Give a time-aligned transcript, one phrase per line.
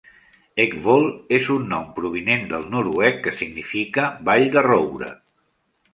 [0.61, 1.05] Eckvoll
[1.37, 5.13] és un nom provinent del noruec que significa "vall de roure".